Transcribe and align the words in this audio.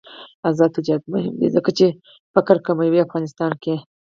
آزاد 0.49 0.69
تجارت 0.77 1.03
مهم 1.13 1.33
دی 1.41 1.47
ځکه 1.55 1.69
چې 1.77 1.85
فقر 2.33 2.57
کموي 2.65 2.99
افغانستان 3.05 3.51
کې. 3.63 3.75